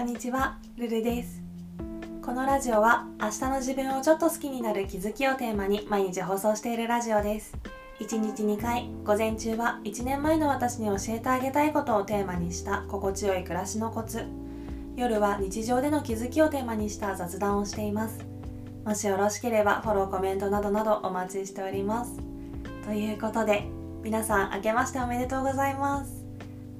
[0.00, 1.42] こんにちは、ルルです。
[2.22, 7.54] このラジオは明日の自分をちょっと好きになる気づきをテーマに毎日放送しているラジオです。
[7.98, 14.24] 1日2回午前中は1年前の私に教えてあげたいことをテーマにした心地よい暮らしのコツ。
[14.96, 18.20] 夜は日常での気づきをテーマにした雑談をしています。
[18.86, 22.18] もしよろしければフォローコメントなどなどお待ちしております。
[22.86, 23.64] ということで
[24.02, 26.19] 皆さん明けましておめでとうございます。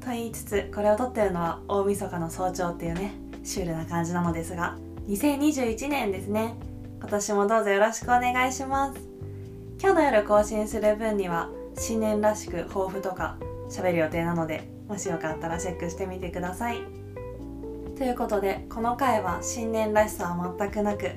[0.00, 3.12] と言いつつこれを撮ってるのは大晦日の早朝っていうね
[3.42, 4.76] シュールな感じなのですが
[5.08, 6.54] 2021年ですね。
[7.00, 9.00] 今年もどうぞよろしくお願いします。
[9.80, 13.38] 今日の夜更新する分には新年らしく抱負とか
[13.70, 16.78] 喋る予定なのでもしよかったらチェックしてみてください。
[17.96, 21.10] ということでこの回は新年らしさは全くなく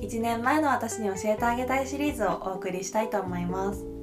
[0.00, 3.93] 1年前の私に教えてあげたいシリーズをお送りしたいと思います。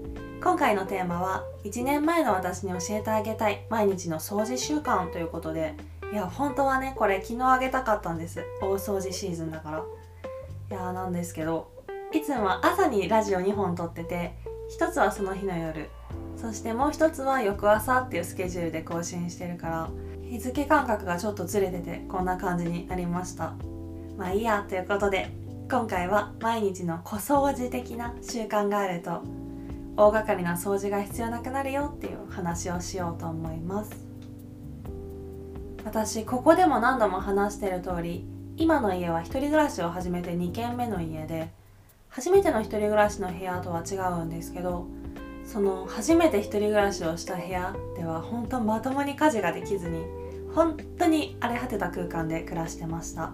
[0.44, 5.76] 今回のテーマは1年前の私に教えてあげたい毎日の掃除習慣ということで
[6.12, 8.44] いや本当はねこれ昨日あげたかったんです。
[8.60, 9.84] 大掃除シーズンだから。
[10.72, 11.72] いやなんですけど
[12.12, 14.34] いつも朝にラジオ2本撮ってて
[14.68, 15.90] 一つはその日の夜
[16.36, 19.90] そしてもう一つは翌朝っていうスケジュールで更新してるから
[20.24, 23.54] 日付感覚がちょっとずれててこんな感じになりました。
[24.18, 25.30] まあいいやということで
[25.70, 29.22] 今回は毎日の小掃除的な習慣があると
[29.98, 33.92] 大掛かりな掃除が必要なくなるよっていう話をしようと思います。
[35.84, 38.26] 私ここでも何度も話してる通り
[38.58, 41.50] 今の家は一人暮らしを始めて2軒目の家で
[42.10, 44.88] 初めての一人暮らしの部屋とは違うんですけど
[45.44, 50.04] その初めて一人暮らしをした部屋では本当まともに家事ができずに
[50.54, 53.32] 本当に荒れ果てた空間で暮らしてました。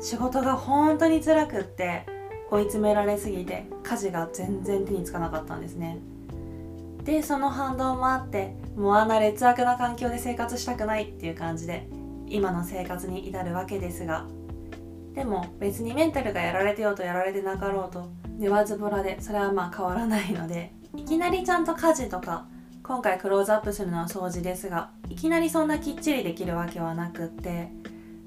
[0.00, 2.06] 仕事が本当に辛くって
[2.50, 5.98] 追い詰められすぎて家事が全然手につかなかったんですね。
[7.04, 11.88] でその反動もあってもうあんな劣悪な環境で生活したくないっていう感じで
[12.28, 14.26] 今の生活に至るわけですが。
[15.14, 22.46] でも別にメンタルがやられてようとやられてなかろうと寝わずぼらでそれはまあ変わらないのでいきなりちゃんと家事とか
[22.82, 27.70] 今回クローズアップするのは掃除ですがいきなりそんなきっちりできるわけはなくって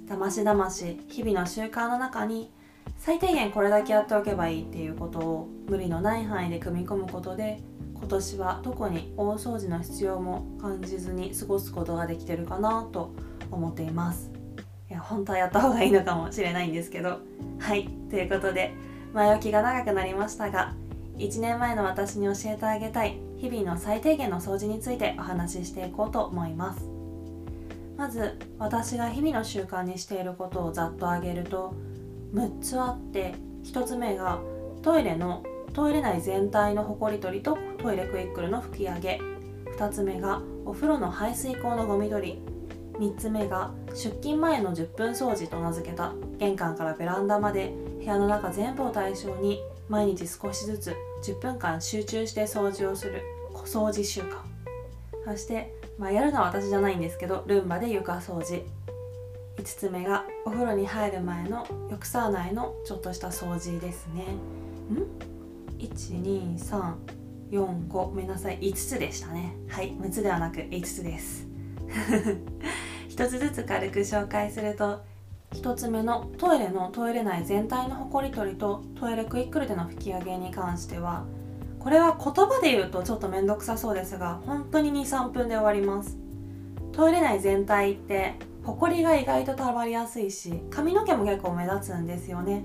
[0.08, 2.52] だましだまし日々の習慣の中に
[3.06, 7.59] 最低限これだけやっておけばいいっていうことを無理のない範囲で組み込むことで
[7.96, 13.12] 今年は特に大掃除の必要も感じずに過ごすことができてるかなと
[13.52, 14.31] 思っています。
[14.90, 17.19] いや本当はやった方がいいのかもしれないんですけど。
[17.59, 17.90] はい。
[18.09, 18.74] ということで
[19.14, 20.74] 前置きが長くなりましたが
[21.18, 26.85] 1年前の私に教えてあげたい日々の最低限の掃除についてお話ししていこうと思います。
[27.97, 31.75] まず私が日々の習慣にしていることをざっと挙げると
[32.34, 34.40] 6つあって1つ目が
[34.82, 39.20] トイレのトイレ内全体のほこり取りとトイレクイックルの拭き上げ。
[39.78, 42.42] 2つ目がお風呂の排水口のゴミ取り。
[43.00, 46.14] 3つ目が出勤前の10分掃除と名付けた。
[46.38, 53.24] 玄関からベランダまで部屋の中全部を対象に毎日少しずつ10分間集中して掃除をする。
[53.54, 54.38] 小掃除習慣。
[55.26, 58.64] そして、まあ、やるのは私じゃないんですけどルンバで床掃除。
[59.58, 64.25] 5つ目がお風呂に入る前の浴槽内のちょっとした掃除ですね。
[64.90, 65.06] ん
[65.80, 68.59] ？12345ごめんなさい。
[68.59, 69.56] 5つでしたね。
[69.69, 71.47] はい6つではなく5つです。
[73.09, 75.02] 1つずつ軽く紹介すると
[75.52, 81.25] 1つ目のトイレのトイレ内全体のほこり取りとトイレクイックルでの拭き上げに関しては
[81.80, 86.18] これは言葉で言うとちょっと面倒くさそうですが本当に23分で終わります。
[86.91, 92.63] トイレ内全体ってほこりが意外とたまりやすいし髪の毛も結構目立つんですよね。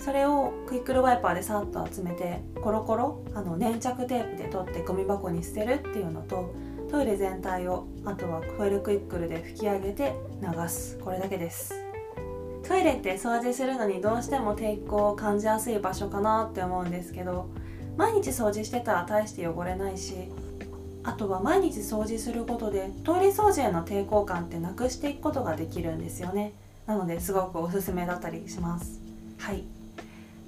[0.00, 6.54] それをクイックルワイパーでさっと集めてコロコロあの粘着テープで取ってゴミ箱に捨てるっていうのと
[6.88, 10.98] トイレ全体をあとはトイレクイックルで拭き上げて流す。
[10.98, 11.74] これだけです。
[12.68, 17.48] トイレって掃除するのにどうしても抵抗を感じやすい場所かなって思うんですけど
[17.96, 20.30] 毎日掃除してたら大して汚れないし
[21.08, 26.52] あとは毎日掃除することでトイレ掃除への抵抗感ってなくしていくことができるんですよね。
[26.86, 29.00] なのですごくおすすめだったりします。
[29.38, 29.64] はい。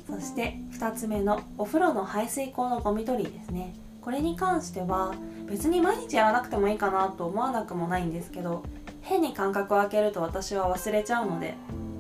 [0.07, 3.75] そして2つ目のお風呂の排水口のゴミ取りですね。
[4.03, 5.15] これに関しては
[5.49, 8.63] 別に毎日やらなくてもいいかなと思わなくもないんですけど
[9.01, 11.55] 変に間隔を空けると私は忘れちゃうので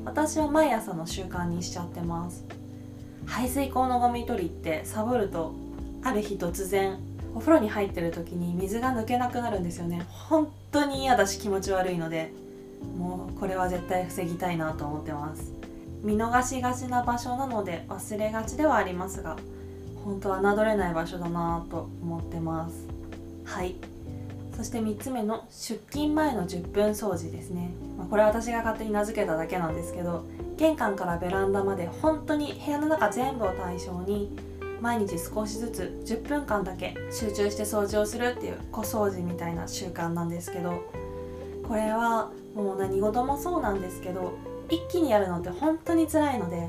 [0.04, 2.44] 私は毎朝の習慣にしちゃってます。
[3.24, 5.54] 排水口のゴミ取りってサボると
[6.02, 6.98] ある日突然
[7.35, 10.05] お風呂に入ってる時に水が抜けなくなるんですよね。
[10.09, 12.32] 本当に嫌だし気持ち悪いので。
[12.99, 15.53] もうこれは絶対防ぎたいなと思ってます。
[16.03, 19.37] 見逃しがちな場所なので忘れがちではありますが
[20.03, 22.87] 本当は侮れない場所だなと思ってます。
[23.44, 23.75] はい。
[24.56, 30.27] そして3つ目の出勤前の10分掃除ですね、まあ、これ私が勝手に名付けただけなんですけど
[30.59, 34.37] 玄関からベランダまで本当に部屋の中全部を対象に
[34.81, 40.82] 毎日少しずつ10分間だけ集中して掃除をするっていう小掃除みたいな習慣なんですけど
[41.67, 44.32] これはもう何事もそうなんですけど
[44.69, 46.69] 一気にやるのって本当に辛いので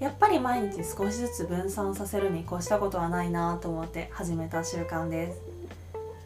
[0.00, 5.40] やっぱり毎日少しずつ分散させるに越したことはないなと思って始めた習慣です。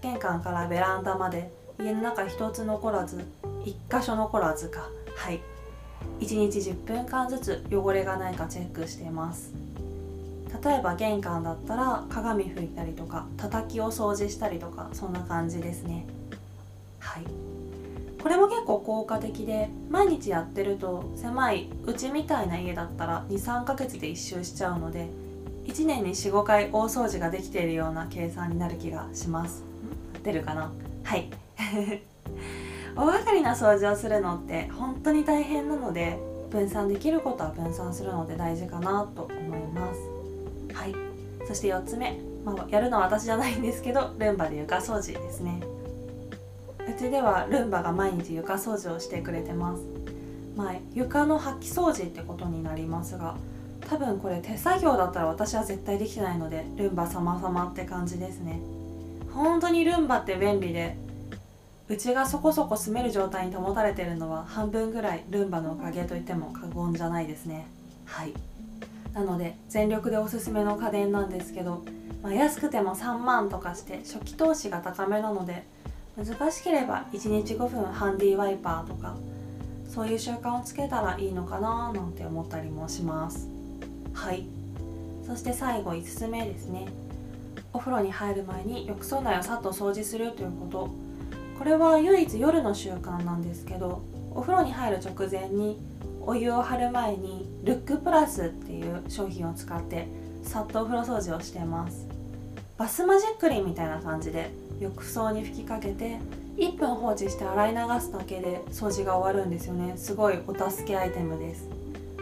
[0.03, 1.51] 玄関からベランダまで
[1.81, 3.25] 家の中一つ残らず
[3.65, 5.41] 一箇所残らずかはい。
[6.21, 9.55] 1日10分間ずつ汚れがないかチェックしています。
[10.63, 16.07] 例えば玄関だったら鏡拭いたりとか叩きを掃除したりとかそんな感じですね。
[16.99, 17.25] はい。
[18.23, 25.09] これも結構効果的で毎日やってると狭いうちみたいな家だったら23ヶ月で1周しちゃうので
[25.65, 29.63] 1年に45回大掃除ができているような計算になる気がします。
[30.23, 30.71] 出るかな？
[31.03, 31.31] はい。
[32.95, 36.19] 大掛かりな掃除をするのって本当に大変なので
[36.51, 40.12] 分散できることは分散するので大事かなと思います。
[40.73, 40.95] はい。
[41.47, 45.61] そして4つ目、まあ、やるのは私じゃないんですけどルンバで床掃除ですね。
[46.89, 49.83] うちではルンバが毎日床掃除をしてくれてます。
[50.57, 53.37] まあ、床の掃き掃除ってことになりますが
[53.89, 58.61] 多分これ手作業だったら私は絶対できてないのでルンバ様々って感じですね。
[59.33, 60.97] 本当にルンバって便利で
[61.89, 67.67] うちがそこそこ住める状態に保たれてるのは半分ぐらいルンバのおかげといっても過言じゃないですね。
[68.05, 68.35] はい。
[69.15, 71.85] なので全力でおすすめの家電なんですけど、
[72.23, 75.65] まあ、安くても3万とかして初期投資が高めなので
[76.17, 79.17] 難しければ1日5分ハンディワイパーとか
[79.89, 83.47] そういう習慣をつけたらいいのかななんて思ったりもします。
[84.15, 84.47] はい。
[85.27, 86.87] そして最後5つ目ですね。
[87.75, 90.91] お風呂に入る前に浴槽内をさっと掃除するということ。
[91.59, 94.03] これは唯一夜の習慣なんですけど
[94.35, 95.79] お風呂に入る直前に
[96.25, 100.07] お湯を張る前にルックプラスっていう商品を使って
[100.45, 102.07] さっとお風呂掃除をしてます。
[102.79, 106.19] バスマジックリンみたいな感じで浴槽に吹きかけて
[106.57, 109.95] 1分放置して洗い流すだけで掃除が終わるんですよね。
[109.97, 111.69] すごいお助けアイテムです。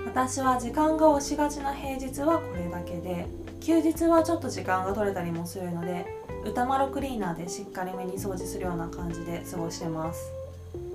[0.06, 3.26] 私は時間が押しがちな平日はこれだけで
[3.61, 6.06] 休日はちょっと時間が取れたりもするので
[6.44, 10.32] 歌丸クリーナーでしっかりめに掃除するような感じで過ごしてます。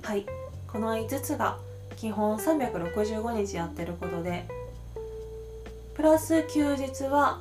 [0.02, 0.26] はい。
[0.66, 1.58] この5つが
[1.96, 4.46] 基本365日やってることで
[5.94, 7.40] プラス休日は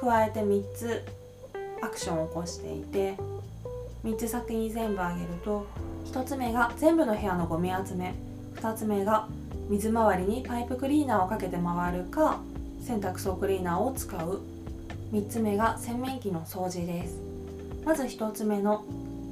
[0.00, 1.04] 加えて3つ
[1.80, 3.16] アクションを起こしていて
[4.04, 5.66] 3つ先に全部あげると
[6.06, 8.14] 1つ目が全部の部屋のゴミ集め
[8.56, 9.28] 2つ目が
[9.68, 12.40] 水回りにパイプクリーナーをかけて回るか
[12.82, 14.40] 洗濯槽クリーナーを使う。
[15.12, 17.20] 3つ目が洗面器の掃除です。
[17.84, 18.84] まず1つ目の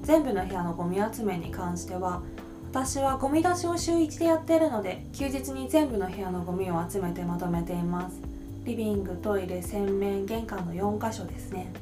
[0.02, 2.22] 全部の部屋のゴミ集めに関しては
[2.72, 8.20] 私はゴミ出しを週1でやっているので休日に全部の部屋のゴミを集めてまとめています。
[8.64, 11.72] リビングトイレ洗面玄関の4箇所ですね。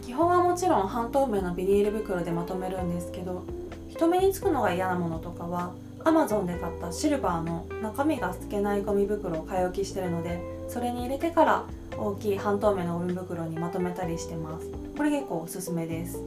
[0.00, 3.44] 基本はもちろん半透明のビニール袋でまとめるんですけど
[3.90, 10.40] 人目につくのが嫌なものとかは Amazon で買ったシルバーの中身が透けないゴミ袋を買い置きしてるので
[10.70, 11.64] それに入れてから
[11.98, 14.70] 大きい半透明のゴミ袋にまとめたりしてます。
[14.96, 16.18] これ結構おすすめです。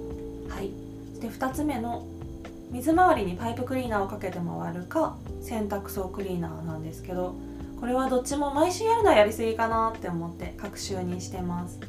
[0.47, 0.69] はい。
[1.15, 2.05] そして2つ目の
[2.71, 7.35] 水回りにパイプクリーナーをかけて回るか洗濯槽クリーナーなんですけど
[7.79, 11.79] これはどっちも毎週やるのはやりすぎかなって思って各週にしてます。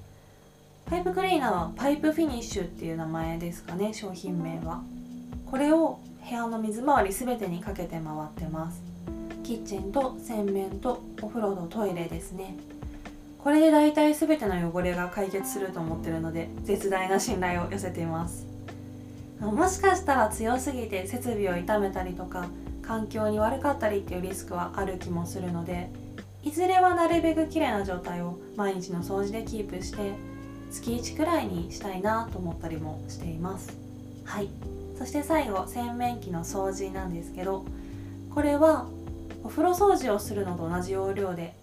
[0.84, 4.82] パイプクリーナーはパイプフィニッシュっていう名前ですかね商品名は。
[5.46, 8.02] これを部屋の水回り全てにかけて回っ
[8.36, 8.82] てます。
[9.42, 12.54] キッチンと洗面とお風呂とトイレですね。
[13.38, 18.46] これで大体全ての汚れが解決すると思ってるので絶大な信頼を寄せています。
[19.40, 22.48] もしかしたら強すぎて設備を傷めたりとか
[22.82, 25.90] 環境に悪かったりっていうリスクはある気もするので
[26.42, 30.12] いずれはなるべく綺麗な状態を毎日の掃除でキープして
[30.70, 33.76] 月1くらいにしたいなと思ったりもしています。
[34.24, 34.48] はい。
[34.98, 37.64] そして最後洗面器の掃除なんですけど
[38.34, 38.86] これは
[39.44, 41.54] お風呂掃除をするのと同じ要領で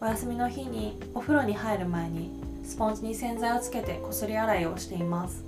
[0.00, 2.30] お休みの日にお風呂に入る前に
[2.64, 5.44] スポンジに洗剤をつけてこすり洗いをしています。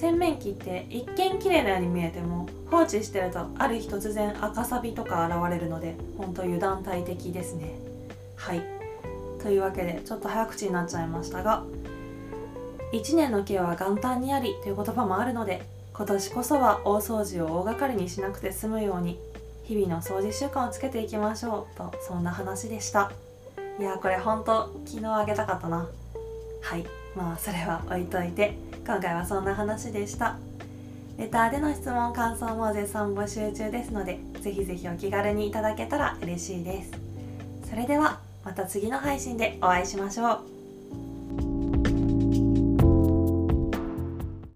[0.00, 7.74] 洗面器って一見綺麗なように見えても放置してるとある日突然赤サビとか現れるので本当油断大敵ですね。
[8.34, 8.62] はい。
[9.42, 11.64] というわけでちょっと早口になっちゃいましたが
[12.94, 19.18] 1年の計は元旦にありという言葉もあるので今年こそは大掃除を大掛かりにしなくて済むように
[19.64, 23.12] 日々の掃除習慣をつけていきましょうとそんな話でした。
[23.78, 25.88] いやこれほんと昨日あげたかったな。
[26.62, 26.84] はい。
[27.16, 28.54] まあそれは置いといて
[28.86, 30.36] 今回はそんな話でした。
[31.18, 36.92] レターでの質問感想も絶賛募集中ですのでぜひぜひお気軽にいただけたら嬉しいです。
[37.68, 40.49] それではまた次の配信でお会いしましょう。